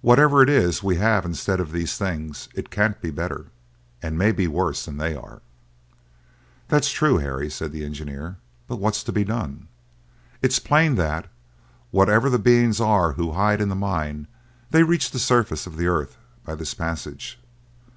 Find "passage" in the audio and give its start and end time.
16.74-17.38